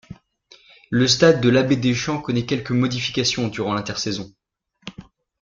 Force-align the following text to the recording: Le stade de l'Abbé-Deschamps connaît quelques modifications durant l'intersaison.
Le 0.89 1.07
stade 1.07 1.41
de 1.41 1.49
l'Abbé-Deschamps 1.49 2.21
connaît 2.23 2.47
quelques 2.47 2.71
modifications 2.71 3.49
durant 3.49 3.75
l'intersaison. 3.75 4.33